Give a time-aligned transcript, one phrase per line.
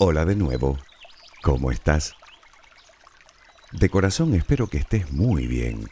[0.00, 0.78] Hola de nuevo.
[1.42, 2.14] ¿Cómo estás?
[3.72, 5.88] De corazón espero que estés muy bien.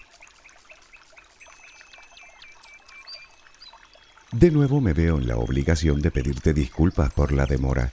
[4.31, 7.93] De nuevo me veo en la obligación de pedirte disculpas por la demora.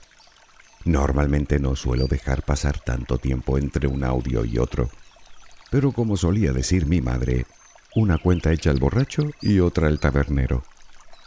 [0.84, 4.90] Normalmente no suelo dejar pasar tanto tiempo entre un audio y otro,
[5.72, 7.44] pero como solía decir mi madre,
[7.96, 10.62] una cuenta hecha al borracho y otra al tabernero.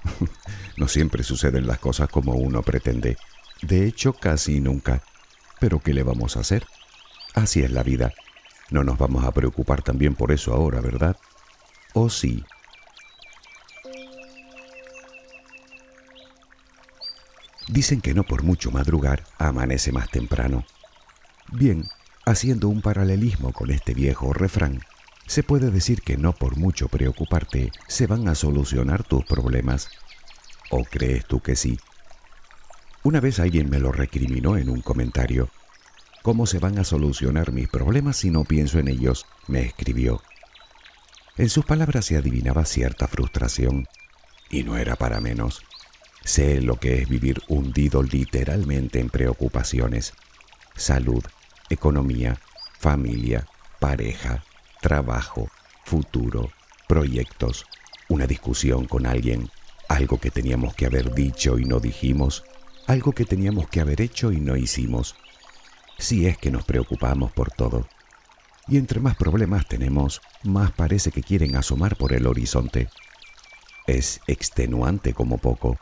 [0.78, 3.18] no siempre suceden las cosas como uno pretende.
[3.62, 5.02] De hecho, casi nunca.
[5.60, 6.66] Pero ¿qué le vamos a hacer?
[7.34, 8.14] Así es la vida.
[8.70, 11.18] No nos vamos a preocupar también por eso ahora, ¿verdad?
[11.94, 12.44] ¿O sí?
[17.70, 20.66] Dicen que no por mucho madrugar amanece más temprano.
[21.52, 21.84] Bien,
[22.26, 24.82] haciendo un paralelismo con este viejo refrán,
[25.28, 29.90] se puede decir que no por mucho preocuparte se van a solucionar tus problemas.
[30.70, 31.78] ¿O crees tú que sí?
[33.08, 35.50] Una vez alguien me lo recriminó en un comentario.
[36.24, 39.26] ¿Cómo se van a solucionar mis problemas si no pienso en ellos?
[39.48, 40.22] me escribió.
[41.38, 43.88] En sus palabras se adivinaba cierta frustración,
[44.50, 45.62] y no era para menos.
[46.26, 50.12] Sé lo que es vivir hundido literalmente en preocupaciones.
[50.76, 51.24] Salud,
[51.70, 52.38] economía,
[52.78, 53.48] familia,
[53.80, 54.44] pareja,
[54.82, 55.48] trabajo,
[55.86, 56.52] futuro,
[56.90, 57.68] proyectos,
[58.10, 59.50] una discusión con alguien,
[59.88, 62.44] algo que teníamos que haber dicho y no dijimos,
[62.88, 65.16] algo que teníamos que haber hecho y no hicimos.
[66.00, 67.88] Si es que nos preocupamos por todo.
[68.68, 72.90] Y entre más problemas tenemos, más parece que quieren asomar por el horizonte.
[73.88, 75.78] Es extenuante como poco.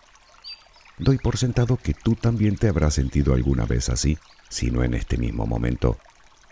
[0.98, 4.18] Doy por sentado que tú también te habrás sentido alguna vez así,
[4.50, 6.00] si no en este mismo momento.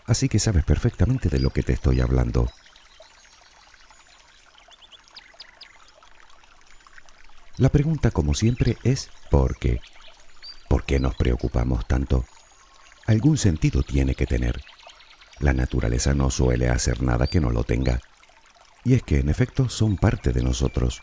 [0.06, 2.50] Así que sabes perfectamente de lo que te estoy hablando.
[7.56, 9.80] La pregunta, como siempre, es ¿por qué?
[10.68, 12.24] ¿Por qué nos preocupamos tanto?
[13.06, 14.60] Algún sentido tiene que tener.
[15.40, 18.00] La naturaleza no suele hacer nada que no lo tenga.
[18.84, 21.02] Y es que, en efecto, son parte de nosotros.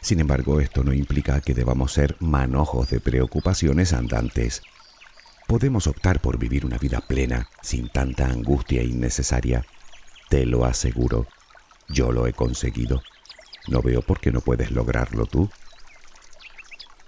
[0.00, 4.62] Sin embargo, esto no implica que debamos ser manojos de preocupaciones andantes.
[5.46, 9.64] Podemos optar por vivir una vida plena, sin tanta angustia innecesaria.
[10.28, 11.26] Te lo aseguro.
[11.88, 13.02] Yo lo he conseguido.
[13.66, 15.50] No veo por qué no puedes lograrlo tú.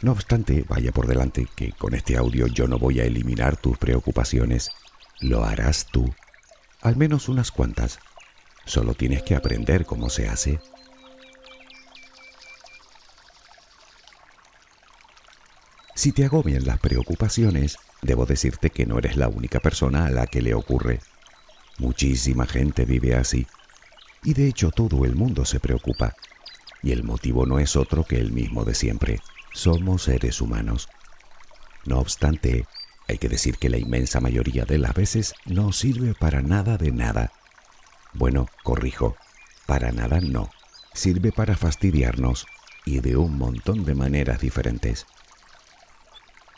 [0.02, 3.76] No obstante, vaya por delante que con este audio yo no voy a eliminar tus
[3.76, 4.70] preocupaciones.
[5.20, 6.14] Lo harás tú.
[6.80, 7.98] Al menos unas cuantas.
[8.64, 10.58] Solo tienes que aprender cómo se hace.
[15.94, 20.26] Si te agobian las preocupaciones, debo decirte que no eres la única persona a la
[20.26, 21.00] que le ocurre.
[21.76, 23.46] Muchísima gente vive así.
[24.24, 26.14] Y de hecho todo el mundo se preocupa.
[26.82, 29.20] Y el motivo no es otro que el mismo de siempre.
[29.52, 30.88] Somos seres humanos.
[31.84, 32.66] No obstante,
[33.08, 36.92] hay que decir que la inmensa mayoría de las veces no sirve para nada de
[36.92, 37.32] nada.
[38.12, 39.16] Bueno, corrijo,
[39.66, 40.50] para nada no.
[40.94, 42.46] Sirve para fastidiarnos
[42.84, 45.06] y de un montón de maneras diferentes.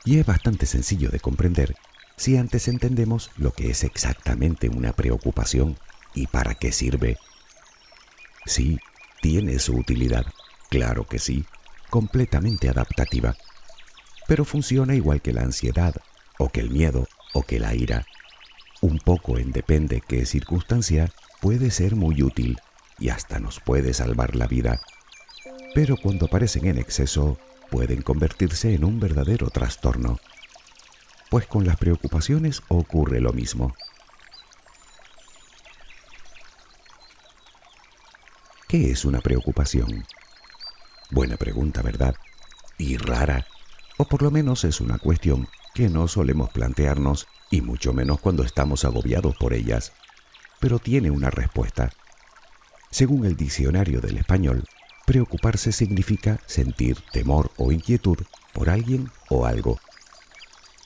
[0.04, 1.74] Y es bastante sencillo de comprender
[2.16, 5.78] si antes entendemos lo que es exactamente una preocupación
[6.14, 7.18] y para qué sirve.
[8.44, 8.78] Sí,
[9.20, 10.26] tiene su utilidad,
[10.68, 11.46] claro que sí,
[11.92, 13.36] completamente adaptativa,
[14.26, 15.94] pero funciona igual que la ansiedad,
[16.38, 18.06] o que el miedo, o que la ira.
[18.80, 22.58] Un poco en depende qué circunstancia puede ser muy útil
[22.98, 24.80] y hasta nos puede salvar la vida,
[25.74, 27.38] pero cuando aparecen en exceso
[27.70, 30.18] pueden convertirse en un verdadero trastorno,
[31.28, 33.74] pues con las preocupaciones ocurre lo mismo.
[38.66, 40.06] ¿Qué es una preocupación?
[41.12, 42.16] Buena pregunta, ¿verdad?
[42.78, 43.46] Y rara.
[43.98, 48.42] O por lo menos es una cuestión que no solemos plantearnos y mucho menos cuando
[48.42, 49.92] estamos agobiados por ellas.
[50.58, 51.90] Pero tiene una respuesta.
[52.90, 54.64] Según el diccionario del español,
[55.06, 58.16] Preocuparse significa sentir temor o inquietud
[58.54, 59.78] por alguien o algo.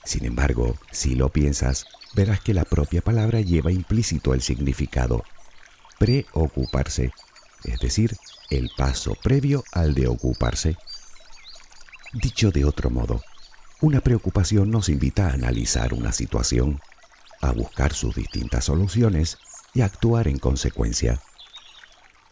[0.04, 5.22] Sin embargo, si lo piensas, verás que la propia palabra lleva implícito el significado
[5.98, 7.12] preocuparse,
[7.66, 8.16] es decir,
[8.50, 10.76] el paso previo al de ocuparse.
[12.12, 13.20] Dicho de otro modo,
[13.80, 16.80] una preocupación nos invita a analizar una situación,
[17.40, 19.38] a buscar sus distintas soluciones
[19.74, 21.20] y a actuar en consecuencia.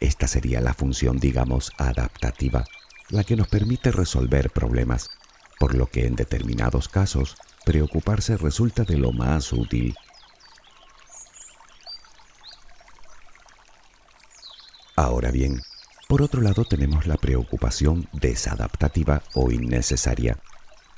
[0.01, 2.65] Esta sería la función, digamos, adaptativa,
[3.11, 5.11] la que nos permite resolver problemas,
[5.59, 9.95] por lo que en determinados casos preocuparse resulta de lo más útil.
[14.97, 15.61] Ahora bien,
[16.09, 20.39] por otro lado tenemos la preocupación desadaptativa o innecesaria.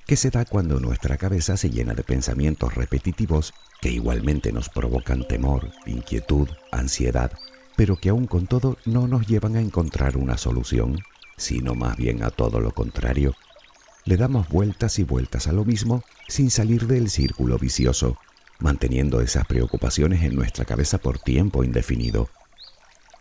[0.06, 5.26] que se da cuando nuestra cabeza se llena de pensamientos repetitivos que igualmente nos provocan
[5.26, 7.32] temor, inquietud, ansiedad,
[7.76, 11.00] pero que aún con todo no nos llevan a encontrar una solución,
[11.36, 13.34] sino más bien a todo lo contrario.
[14.04, 18.16] Le damos vueltas y vueltas a lo mismo sin salir del círculo vicioso,
[18.60, 22.30] manteniendo esas preocupaciones en nuestra cabeza por tiempo indefinido.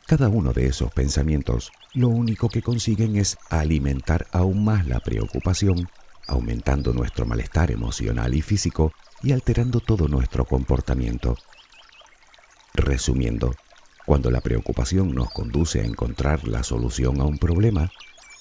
[0.08, 5.90] Cada uno de esos pensamientos lo único que consiguen es alimentar aún más la preocupación
[6.28, 8.94] aumentando nuestro malestar emocional y físico
[9.24, 11.36] y alterando todo nuestro comportamiento.
[12.76, 13.56] Resumiendo,
[14.06, 17.92] cuando la preocupación nos conduce a encontrar la solución a un problema,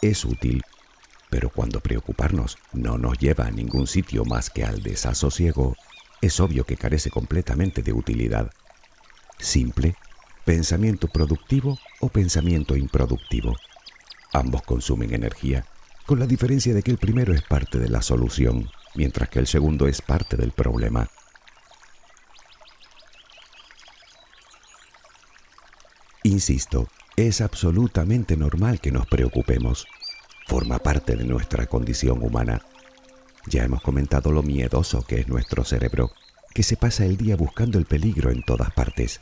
[0.03, 0.63] es útil,
[1.31, 5.77] pero cuando preocuparnos no nos lleva a ningún sitio más que al desasosiego,
[6.21, 8.51] es obvio que carece completamente de utilidad.
[9.39, 9.97] Simple,
[10.45, 13.57] pensamiento productivo o pensamiento improductivo.
[14.33, 15.65] Ambos consumen energía
[16.07, 19.47] con la diferencia de que el primero es parte de la solución, mientras que el
[19.47, 21.09] segundo es parte del problema.
[26.25, 29.87] Insisto, es absolutamente normal que nos preocupemos.
[30.47, 32.63] Forma parte de nuestra condición humana.
[33.47, 36.11] Ya hemos comentado lo miedoso que es nuestro cerebro,
[36.55, 39.21] que se pasa el día buscando el peligro en todas partes.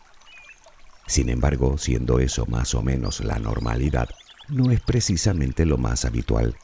[1.07, 4.09] Sin embargo, siendo eso más o menos la normalidad,
[4.49, 6.57] no es precisamente lo más habitual.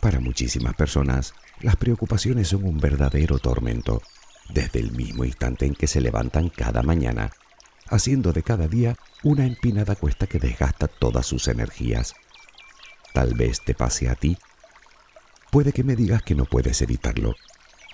[0.00, 4.02] Para muchísimas personas, las preocupaciones son un verdadero tormento,
[4.48, 7.30] desde el mismo instante en que se levantan cada mañana,
[7.88, 12.14] haciendo de cada día una empinada cuesta que desgasta todas sus energías.
[13.12, 14.38] Tal vez te pase a ti.
[15.50, 17.34] Puede que me digas que no puedes evitarlo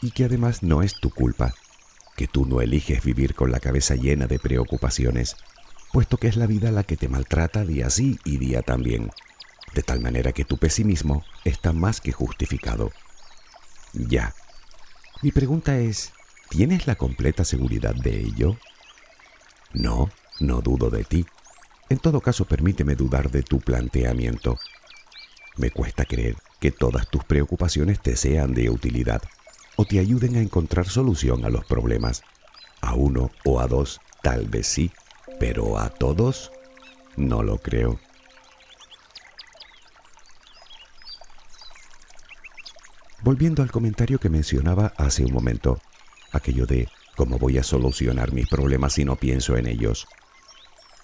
[0.02, 1.54] y que además no es tu culpa,
[2.16, 5.36] que tú no eliges vivir con la cabeza llena de preocupaciones,
[5.92, 9.10] puesto que es la vida la que te maltrata día sí y día también
[9.74, 12.92] de tal manera que tu pesimismo está más que justificado.
[13.92, 14.34] Ya.
[15.22, 16.12] Mi pregunta es,
[16.48, 18.56] ¿tienes la completa seguridad de ello?
[19.72, 21.26] No, no dudo de ti.
[21.88, 24.58] En todo caso, permíteme dudar de tu planteamiento.
[25.56, 29.22] Me cuesta creer que todas tus preocupaciones te sean de utilidad
[29.76, 32.22] o te ayuden a encontrar solución a los problemas.
[32.80, 34.92] A uno o a dos, tal vez sí,
[35.40, 36.52] pero a todos,
[37.16, 37.98] no lo creo.
[43.22, 45.80] Volviendo al comentario que mencionaba hace un momento,
[46.32, 50.06] aquello de cómo voy a solucionar mis problemas si no pienso en ellos.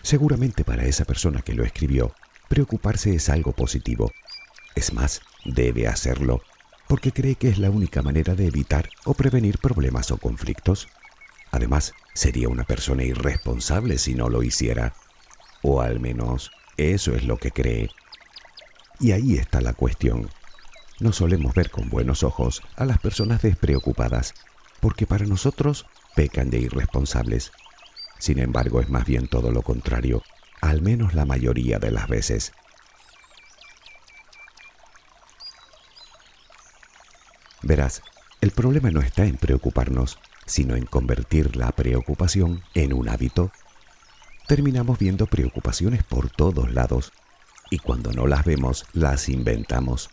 [0.02, 2.12] Seguramente para esa persona que lo escribió,
[2.49, 4.12] preocuparse es algo positivo.
[4.75, 6.43] Es más, debe hacerlo,
[6.90, 10.88] porque cree que es la única manera de evitar o prevenir problemas o conflictos.
[11.52, 14.92] Además, sería una persona irresponsable si no lo hiciera.
[15.62, 17.90] O al menos, eso es lo que cree.
[18.98, 20.28] Y ahí está la cuestión
[21.00, 24.34] no solemos ver con buenos ojos a las personas despreocupadas,
[24.81, 27.52] porque para nosotros pecan de irresponsables.
[28.19, 30.22] Sin embargo, es más bien todo lo contrario,
[30.60, 32.52] al menos la mayoría de las veces.
[37.70, 38.02] Verás,
[38.40, 43.52] el problema no está en preocuparnos, sino en convertir la preocupación en un hábito.
[44.49, 47.12] Terminamos viendo preocupaciones por todos lados,
[47.70, 50.11] y cuando no las vemos, las inventamos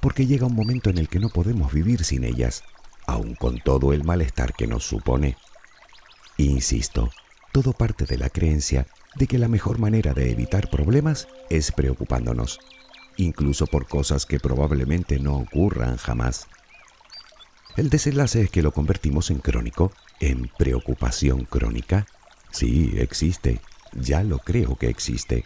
[0.00, 2.62] porque llega un momento en el que no podemos vivir sin ellas,
[3.06, 5.36] aun con todo el malestar que nos supone.
[6.38, 7.10] Insisto,
[7.52, 12.60] todo parte de la creencia de que la mejor manera de evitar problemas es preocupándonos,
[13.18, 16.48] incluso por cosas que probablemente no ocurran jamás.
[17.76, 22.06] El desenlace es que lo convertimos en crónico, en preocupación crónica.
[22.52, 23.60] Sí, existe,
[23.92, 25.44] ya lo creo que existe.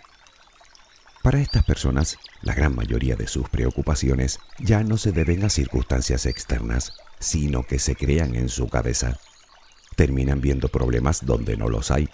[1.23, 6.27] Para estas personas, la gran mayoría de sus preocupaciones ya no se deben a circunstancias
[6.27, 9.19] externas, sino que se crean en su cabeza.
[9.97, 12.11] Terminan viendo problemas donde no los hay.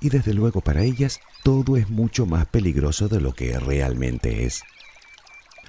[0.00, 4.62] Y desde luego para ellas todo es mucho más peligroso de lo que realmente es.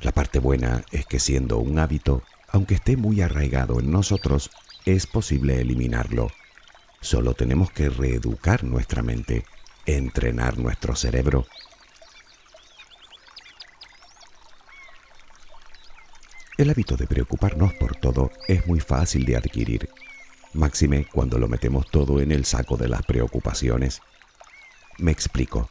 [0.02, 2.22] La parte buena es que siendo un hábito,
[2.56, 4.50] aunque esté muy arraigado en nosotros,
[4.86, 6.32] es posible eliminarlo.
[7.02, 9.46] Solo tenemos que reeducar nuestra mente,
[9.86, 11.46] entrenar nuestro cerebro
[16.58, 19.90] El hábito de preocuparnos por todo es muy fácil de adquirir,
[20.54, 24.00] máxime cuando lo metemos todo en el saco de las preocupaciones.
[24.98, 25.70] Me explico.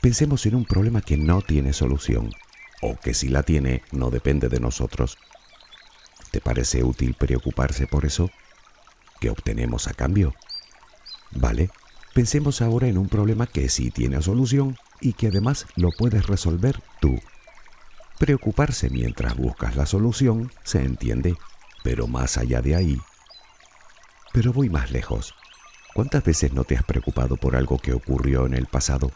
[0.00, 2.30] Pensemos en un problema que no tiene solución,
[2.80, 5.18] o que si la tiene no depende de nosotros.
[6.36, 8.30] ¿Te parece útil preocuparse por eso?
[9.20, 10.34] ¿Qué obtenemos a cambio?
[11.30, 11.70] Vale,
[12.12, 16.82] pensemos ahora en un problema que sí tiene solución y que además lo puedes resolver
[17.00, 17.18] tú
[18.18, 21.38] Preocuparse mientras buscas la solución se entiende,
[21.82, 23.00] pero más allá de ahí.
[24.34, 25.34] Pero voy más lejos.
[25.94, 29.10] ¿Cuántas veces no te has preocupado por algo que ocurrió en el pasado?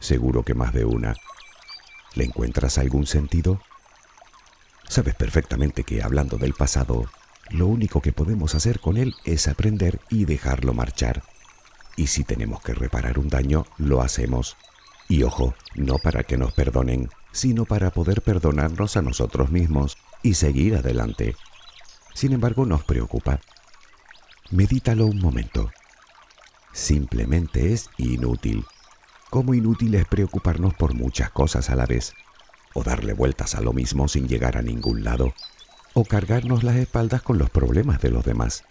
[0.00, 1.16] Seguro que más de una.
[2.14, 3.60] ¿Le encuentras algún sentido?
[4.88, 7.06] Sabes perfectamente que hablando del pasado,
[7.50, 11.22] lo único que podemos hacer con él es aprender y dejarlo marchar.
[11.96, 14.56] Y si tenemos que reparar un daño, lo hacemos.
[15.08, 20.34] Y ojo, no para que nos perdonen, sino para poder perdonarnos a nosotros mismos y
[20.34, 21.36] seguir adelante.
[22.14, 23.40] Sin embargo, nos preocupa.
[24.50, 25.70] Medítalo un momento.
[26.72, 28.64] Simplemente es inútil.
[29.30, 32.14] Como inútil es preocuparnos por muchas cosas a la vez,
[32.74, 35.32] o darle vueltas a lo mismo sin llegar a ningún lado,
[35.94, 38.64] o cargarnos las espaldas con los problemas de los demás.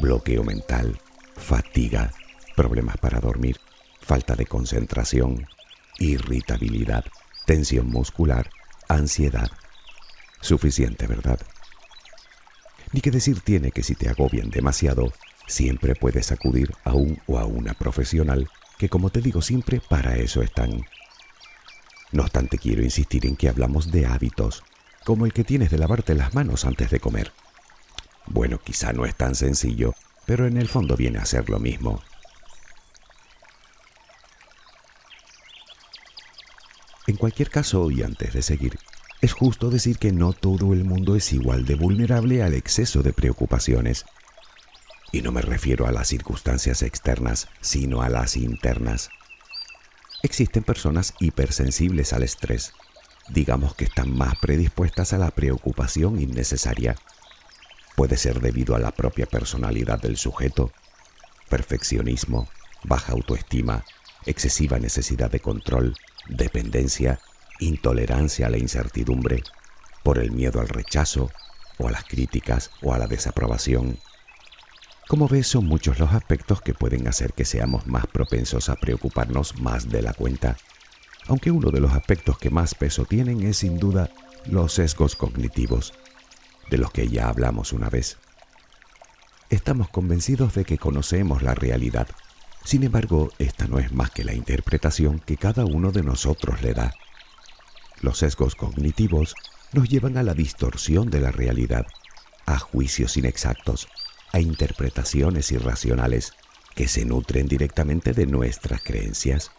[0.00, 0.98] Bloqueo mental,
[1.36, 2.12] fatiga,
[2.56, 3.58] problemas para dormir,
[4.00, 5.46] falta de concentración,
[5.98, 7.04] irritabilidad,
[7.44, 8.50] tensión muscular,
[8.88, 9.50] ansiedad.
[10.40, 11.40] Suficiente, ¿verdad?
[12.92, 15.12] Ni que decir tiene que si te agobian demasiado,
[15.46, 20.16] siempre puedes acudir a un o a una profesional que como te digo siempre para
[20.16, 20.84] eso están.
[22.12, 24.62] No obstante quiero insistir en que hablamos de hábitos,
[25.04, 27.32] como el que tienes de lavarte las manos antes de comer.
[28.26, 29.94] Bueno, quizá no es tan sencillo,
[30.26, 32.02] pero en el fondo viene a ser lo mismo.
[37.06, 38.78] En cualquier caso, y antes de seguir,
[39.20, 43.12] es justo decir que no todo el mundo es igual de vulnerable al exceso de
[43.12, 44.04] preocupaciones.
[45.12, 49.10] Y no me refiero a las circunstancias externas, sino a las internas.
[50.22, 52.72] Existen personas hipersensibles al estrés,
[53.28, 56.94] digamos que están más predispuestas a la preocupación innecesaria.
[57.96, 60.70] Puede ser debido a la propia personalidad del sujeto,
[61.48, 62.48] perfeccionismo,
[62.84, 63.84] baja autoestima,
[64.24, 65.96] excesiva necesidad de control,
[66.28, 67.18] dependencia,
[67.58, 69.42] intolerancia a la incertidumbre,
[70.04, 71.30] por el miedo al rechazo,
[71.78, 73.98] o a las críticas, o a la desaprobación.
[75.12, 79.60] Como ves, son muchos los aspectos que pueden hacer que seamos más propensos a preocuparnos
[79.60, 80.56] más de la cuenta,
[81.28, 84.08] aunque uno de los aspectos que más peso tienen es sin duda
[84.46, 85.92] los sesgos cognitivos,
[86.70, 88.16] de los que ya hablamos una vez.
[89.50, 92.08] Estamos convencidos de que conocemos la realidad,
[92.64, 96.72] sin embargo, esta no es más que la interpretación que cada uno de nosotros le
[96.72, 96.94] da.
[98.00, 99.34] Los sesgos cognitivos
[99.74, 101.86] nos llevan a la distorsión de la realidad,
[102.46, 103.88] a juicios inexactos,
[104.32, 106.32] a interpretaciones irracionales
[106.74, 109.52] que se nutren directamente de nuestras creencias.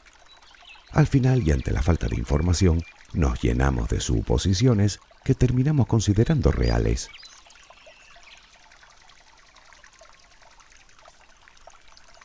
[0.92, 6.52] Al final y ante la falta de información, nos llenamos de suposiciones que terminamos considerando
[6.52, 7.10] reales.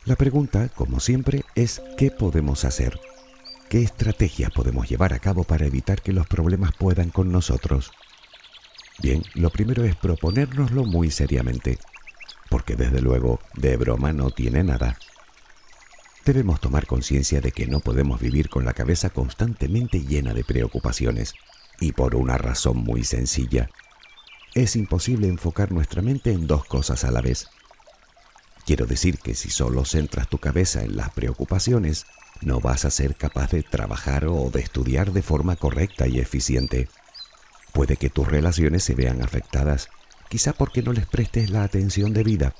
[0.05, 2.99] La pregunta, como siempre, es ¿qué podemos hacer?
[3.69, 7.91] ¿Qué estrategias podemos llevar a cabo para evitar que los problemas puedan con nosotros?
[9.01, 11.77] Bien, lo primero es proponérnoslo muy seriamente,
[12.49, 14.97] porque desde luego de broma no tiene nada.
[16.25, 21.33] Debemos tomar conciencia de que no podemos vivir con la cabeza constantemente llena de preocupaciones,
[21.79, 23.69] y por una razón muy sencilla.
[24.53, 27.47] Es imposible enfocar nuestra mente en dos cosas a la vez.
[28.65, 32.05] Quiero decir que si solo centras tu cabeza en las preocupaciones,
[32.41, 36.87] no vas a ser capaz de trabajar o de estudiar de forma correcta y eficiente.
[37.73, 39.89] Puede que tus relaciones se vean afectadas,
[40.29, 42.55] quizá porque no les prestes la atención debida,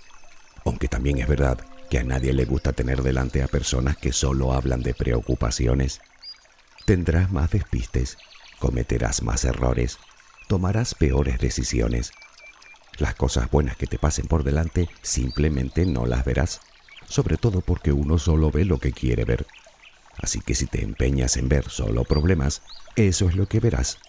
[0.65, 1.59] aunque también es verdad
[1.89, 6.01] que a nadie le gusta tener delante a personas que solo hablan de preocupaciones.
[6.85, 8.17] Tendrás más despistes,
[8.59, 9.97] cometerás más errores,
[10.47, 12.11] tomarás peores decisiones
[12.99, 16.59] las cosas buenas que te pasen por delante simplemente no las verás,
[17.07, 19.47] sobre todo porque uno solo ve lo que quiere ver.
[20.21, 22.61] Así que si te empeñas en ver solo problemas,
[22.97, 23.99] eso es lo que verás.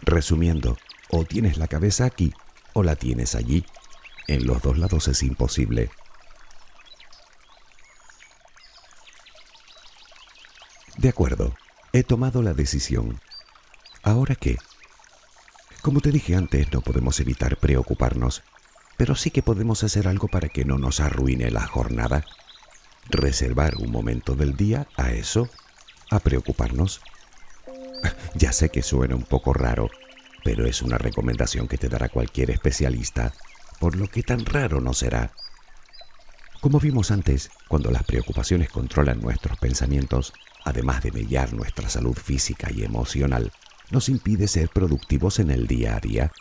[0.00, 0.78] Resumiendo,
[1.10, 2.32] o tienes la cabeza aquí
[2.72, 3.64] o la tienes allí.
[4.28, 5.90] En los dos lados es imposible.
[10.96, 11.54] De acuerdo,
[11.92, 13.20] he tomado la decisión.
[14.02, 14.58] ¿Ahora qué?
[15.82, 18.42] Como te dije antes, no podemos evitar preocuparnos,
[18.98, 22.24] pero sí que podemos hacer algo para que no nos arruine la jornada.
[23.08, 25.48] Reservar un momento del día a eso,
[26.10, 27.00] a preocuparnos.
[28.34, 29.90] Ya sé que suena un poco raro,
[30.44, 33.32] pero es una recomendación que te dará cualquier especialista,
[33.78, 35.32] por lo que tan raro no será.
[36.60, 40.32] Como vimos antes, cuando las preocupaciones controlan nuestros pensamientos,
[40.64, 43.52] además de mellar nuestra salud física y emocional,
[43.90, 46.32] nos impide ser productivos en el día a día.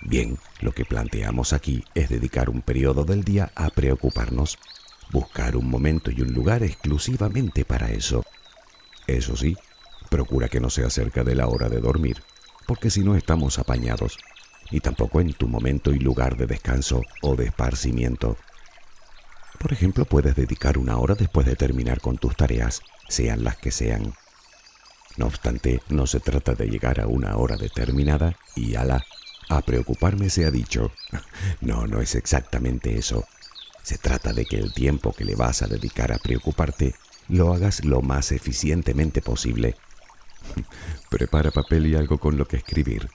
[0.00, 4.58] Bien, lo que planteamos aquí es dedicar un periodo del día a preocuparnos,
[5.10, 8.24] buscar un momento y un lugar exclusivamente para eso.
[9.06, 9.56] Eso sí,
[10.14, 12.22] Procura que no sea cerca de la hora de dormir,
[12.66, 14.18] porque si no estamos apañados,
[14.70, 18.36] y tampoco en tu momento y lugar de descanso o de esparcimiento.
[19.58, 23.70] Por ejemplo, puedes dedicar una hora después de terminar con tus tareas, sean las que
[23.70, 24.14] sean.
[25.16, 29.04] No obstante, no se trata de llegar a una hora determinada y ala,
[29.48, 30.92] a preocuparme se ha dicho.
[31.60, 33.24] No, no es exactamente eso.
[33.82, 36.94] Se trata de que el tiempo que le vas a dedicar a preocuparte
[37.28, 39.76] lo hagas lo más eficientemente posible.
[41.10, 43.10] Prepara papel y algo con lo que escribir.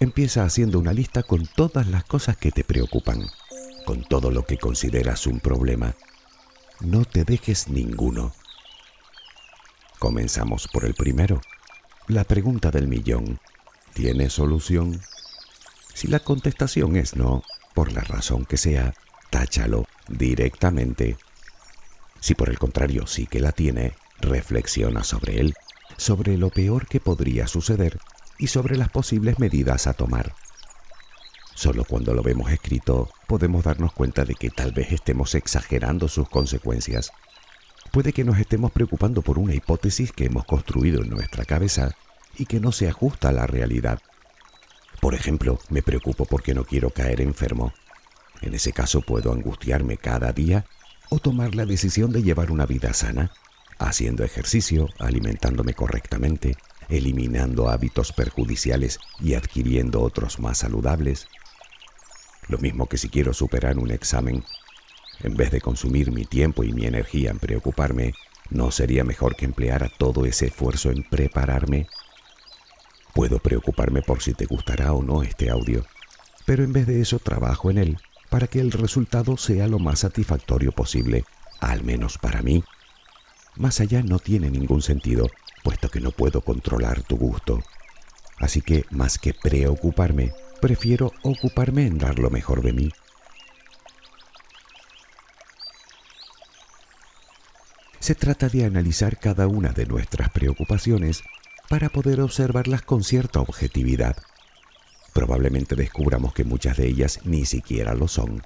[0.00, 3.26] Empieza haciendo una lista con todas las cosas que te preocupan,
[3.86, 5.94] con todo lo que consideras un problema.
[6.80, 8.34] No te dejes ninguno.
[9.98, 11.40] Comenzamos por el primero.
[12.08, 13.40] La pregunta del millón.
[13.94, 15.00] ¿Tiene solución?
[15.94, 18.92] Si la contestación es no, por la razón que sea,
[19.30, 21.16] táchalo directamente.
[22.24, 25.52] Si por el contrario sí que la tiene, reflexiona sobre él,
[25.98, 27.98] sobre lo peor que podría suceder
[28.38, 30.34] y sobre las posibles medidas a tomar.
[31.54, 36.26] Solo cuando lo vemos escrito podemos darnos cuenta de que tal vez estemos exagerando sus
[36.30, 37.12] consecuencias.
[37.92, 41.94] Puede que nos estemos preocupando por una hipótesis que hemos construido en nuestra cabeza
[42.38, 44.00] y que no se ajusta a la realidad.
[44.98, 47.74] Por ejemplo, me preocupo porque no quiero caer enfermo.
[48.40, 50.64] En ese caso puedo angustiarme cada día
[51.14, 53.30] o tomar la decisión de llevar una vida sana,
[53.78, 56.56] haciendo ejercicio, alimentándome correctamente,
[56.88, 61.28] eliminando hábitos perjudiciales y adquiriendo otros más saludables.
[62.48, 64.44] Lo mismo que si quiero superar un examen,
[65.20, 68.14] en vez de consumir mi tiempo y mi energía en preocuparme,
[68.50, 71.86] ¿no sería mejor que empleara todo ese esfuerzo en prepararme?
[73.14, 75.86] Puedo preocuparme por si te gustará o no este audio,
[76.44, 77.98] pero en vez de eso trabajo en él
[78.34, 81.24] para que el resultado sea lo más satisfactorio posible,
[81.60, 82.64] al menos para mí.
[83.54, 85.30] Más allá no tiene ningún sentido,
[85.62, 87.62] puesto que no puedo controlar tu gusto.
[88.40, 92.90] Así que, más que preocuparme, prefiero ocuparme en dar lo mejor de mí.
[98.00, 101.22] Se trata de analizar cada una de nuestras preocupaciones
[101.68, 104.16] para poder observarlas con cierta objetividad.
[105.14, 108.42] Probablemente descubramos que muchas de ellas ni siquiera lo son,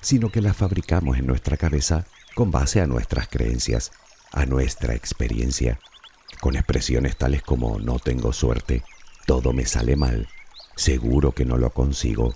[0.00, 2.06] sino que las fabricamos en nuestra cabeza
[2.36, 3.90] con base a nuestras creencias,
[4.30, 5.80] a nuestra experiencia
[6.40, 8.82] con expresiones tales como no tengo suerte,
[9.26, 10.28] todo me sale mal,
[10.74, 12.34] seguro que no lo consigo.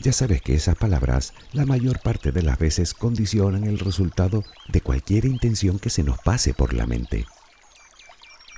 [0.00, 4.80] Ya sabes que esas palabras la mayor parte de las veces condicionan el resultado de
[4.80, 7.26] cualquier intención que se nos pase por la mente.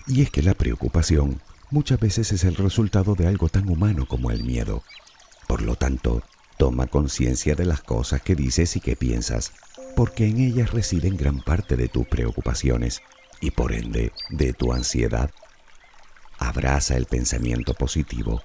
[0.07, 4.31] Y es que la preocupación muchas veces es el resultado de algo tan humano como
[4.31, 4.83] el miedo.
[5.47, 6.23] Por lo tanto,
[6.57, 9.53] toma conciencia de las cosas que dices y que piensas,
[9.97, 13.03] porque en ellas residen gran parte de tus preocupaciones
[13.41, 15.31] y por ende de tu ansiedad.
[16.39, 18.43] Abraza el pensamiento positivo.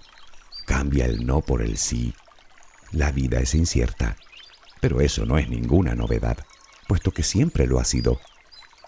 [0.66, 2.14] Cambia el no por el sí.
[2.92, 4.18] La vida es incierta,
[4.80, 6.38] pero eso no es ninguna novedad,
[6.88, 8.20] puesto que siempre lo ha sido.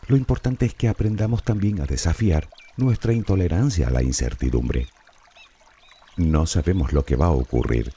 [0.07, 4.87] Lo importante es que aprendamos también a desafiar nuestra intolerancia a la incertidumbre.
[6.17, 7.93] No sabemos lo que va a ocurrir,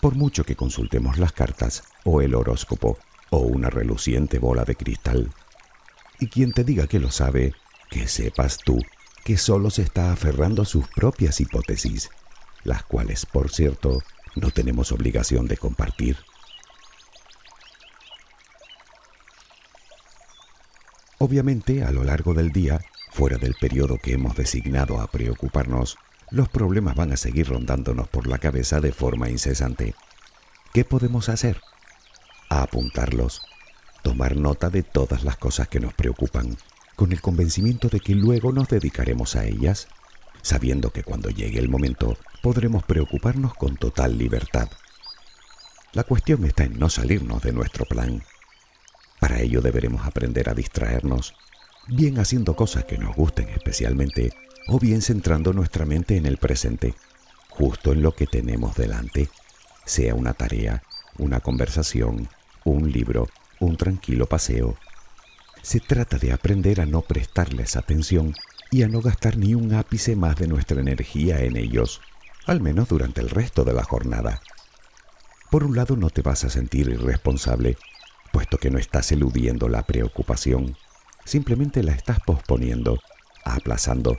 [0.00, 2.98] por mucho que consultemos las cartas o el horóscopo
[3.30, 5.32] o una reluciente bola de cristal.
[6.18, 7.54] Y quien te diga que lo sabe,
[7.90, 8.80] que sepas tú
[9.26, 12.10] que solo se está aferrando a sus propias hipótesis,
[12.62, 14.04] las cuales, por cierto,
[14.36, 16.16] no tenemos obligación de compartir.
[21.18, 22.80] Obviamente, a lo largo del día,
[23.16, 25.96] fuera del periodo que hemos designado a preocuparnos,
[26.30, 29.94] los problemas van a seguir rondándonos por la cabeza de forma incesante.
[30.74, 31.62] ¿Qué podemos hacer?
[32.50, 33.40] A apuntarlos,
[34.02, 36.58] tomar nota de todas las cosas que nos preocupan,
[36.94, 39.88] con el convencimiento de que luego nos dedicaremos a ellas,
[40.42, 44.68] sabiendo que cuando llegue el momento podremos preocuparnos con total libertad.
[45.94, 48.22] La cuestión está en no salirnos de nuestro plan.
[49.20, 51.34] Para ello deberemos aprender a distraernos,
[51.86, 54.32] bien haciendo cosas que nos gusten especialmente,
[54.68, 56.94] o bien centrando nuestra mente en el presente,
[57.48, 59.28] justo en lo que tenemos delante,
[59.84, 60.82] sea una tarea,
[61.18, 62.28] una conversación,
[62.64, 63.28] un libro
[63.60, 64.76] un tranquilo paseo.
[65.62, 68.34] Se trata de aprender a no prestarles atención
[68.70, 72.00] y a no gastar ni un ápice más de nuestra energía en ellos,
[72.46, 74.40] al menos durante el resto de la jornada.
[75.50, 77.76] Por un lado no te vas a sentir irresponsable,
[78.32, 80.76] puesto que no estás eludiendo la preocupación,
[81.26, 82.98] simplemente la estás posponiendo,
[83.44, 84.16] aplazando.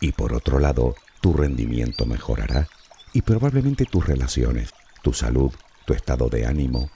[0.00, 2.68] Y por otro lado, tu rendimiento mejorará
[3.12, 5.52] y probablemente tus relaciones, tu salud,
[5.84, 6.90] tu estado de ánimo,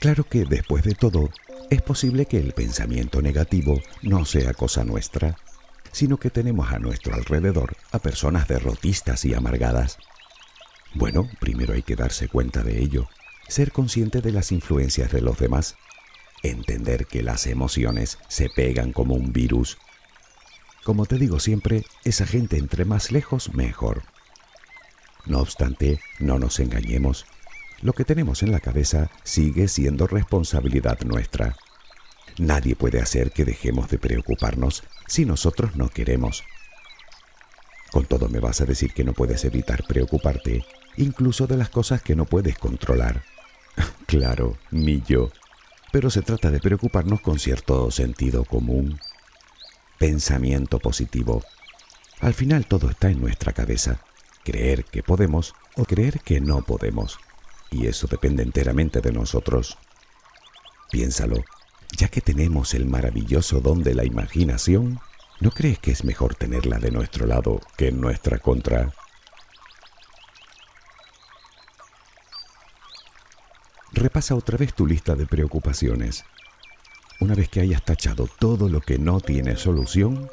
[0.00, 1.28] Claro que después de todo,
[1.68, 5.36] es posible que el pensamiento negativo no sea cosa nuestra,
[5.92, 9.98] sino que tenemos a nuestro alrededor a personas derrotistas y amargadas.
[10.94, 13.10] Bueno, primero hay que darse cuenta de ello,
[13.50, 15.76] ser consciente de las influencias de los demás,
[16.42, 19.78] entender que las emociones se pegan como un virus.
[20.84, 24.02] Como te digo siempre, esa gente entre más lejos, mejor.
[25.26, 27.26] No obstante, no nos engañemos,
[27.82, 31.56] lo que tenemos en la cabeza sigue siendo responsabilidad nuestra.
[32.38, 36.44] Nadie puede hacer que dejemos de preocuparnos si nosotros no queremos.
[37.90, 40.64] Con todo me vas a decir que no puedes evitar preocuparte,
[40.96, 43.22] incluso de las cosas que no puedes controlar.
[44.10, 45.30] Claro, ni yo.
[45.92, 48.98] Pero se trata de preocuparnos con cierto sentido común.
[49.98, 51.44] Pensamiento positivo.
[52.20, 54.00] Al final todo está en nuestra cabeza.
[54.44, 57.18] Creer que podemos o creer que no podemos
[57.70, 59.78] y eso depende enteramente de nosotros.
[60.90, 61.44] Piénsalo,
[61.96, 64.98] ya que tenemos el maravilloso don de la imaginación,
[65.40, 68.92] ¿no crees que es mejor tenerla de nuestro lado que en nuestra contra?
[74.00, 76.24] Repasa otra vez tu lista de preocupaciones.
[77.20, 80.30] Una vez que hayas tachado todo lo que no tiene solución,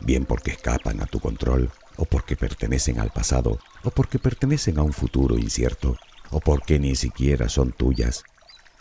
[0.00, 4.82] bien porque escapan a tu control, o porque pertenecen al pasado, o porque pertenecen a
[4.82, 5.98] un futuro incierto,
[6.30, 8.24] o porque ni siquiera son tuyas.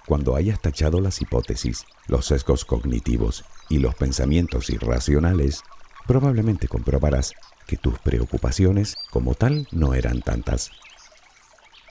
[0.07, 5.61] Cuando hayas tachado las hipótesis, los sesgos cognitivos y los pensamientos irracionales,
[6.07, 7.33] probablemente comprobarás
[7.67, 10.71] que tus preocupaciones como tal no eran tantas.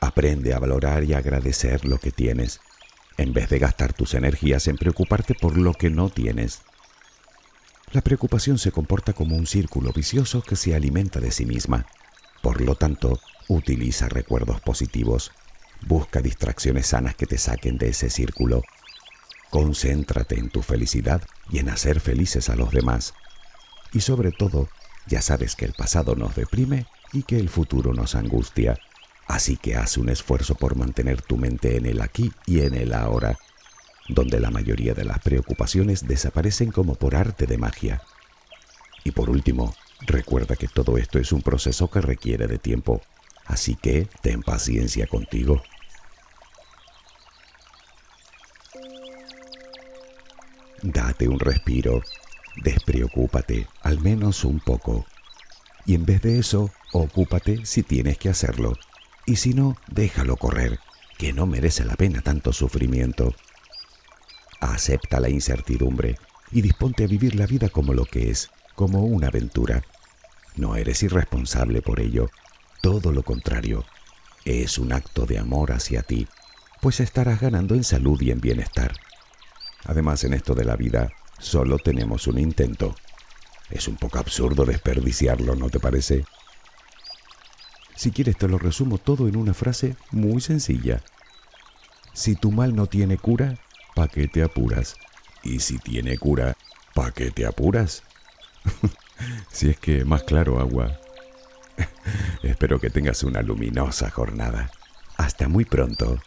[0.01, 2.61] Aprende a valorar y agradecer lo que tienes,
[3.17, 6.63] en vez de gastar tus energías en preocuparte por lo que no tienes.
[7.93, 11.87] La preocupación se comporta como un círculo vicioso que se alimenta de sí misma.
[12.43, 15.33] Por lo tanto, utiliza recuerdos positivos
[15.87, 18.63] Busca distracciones sanas que te saquen de ese círculo.
[19.51, 23.15] Concéntrate en tu felicidad y en hacer felices a los demás.
[23.93, 24.69] Y sobre todo,
[25.07, 28.79] ya sabes que el pasado nos deprime y que el futuro nos angustia.
[29.31, 32.93] Así que haz un esfuerzo por mantener tu mente en el aquí y en el
[32.93, 33.39] ahora,
[34.09, 38.03] donde la mayoría de las preocupaciones desaparecen como por arte de magia.
[39.05, 43.03] Y por último, recuerda que todo esto es un proceso que requiere de tiempo.
[43.47, 45.63] Así que ten paciencia contigo.
[50.83, 52.03] Date un respiro,
[52.65, 55.07] despreocúpate al menos un poco.
[55.87, 58.77] Y en vez de eso, ocúpate si tienes que hacerlo.
[59.27, 60.81] Y si no, déjalo correr,
[61.19, 63.35] que no merece la pena tanto sufrimiento.
[64.61, 66.19] Acepta la incertidumbre
[66.51, 69.83] y disponte a vivir la vida como lo que es, como una aventura.
[70.57, 72.29] No eres irresponsable por ello,
[72.83, 73.85] todo lo contrario,
[74.45, 76.27] es un acto de amor hacia ti,
[76.81, 78.93] pues estarás ganando en salud y en bienestar.
[79.85, 82.95] Además, en esto de la vida, solo tenemos un intento.
[83.71, 86.25] Es un poco absurdo desperdiciarlo, ¿no te parece?
[88.01, 91.03] Si quieres te lo resumo todo en una frase muy sencilla.
[92.15, 93.59] Si tu mal no tiene cura,
[93.95, 94.97] ¿pa' qué te apuras?
[95.43, 96.57] Y si tiene cura,
[96.95, 98.03] ¿pa' qué te apuras?
[99.53, 100.99] si es que más claro agua.
[102.43, 104.71] Espero que tengas una luminosa jornada.
[105.19, 106.23] Hasta muy pronto.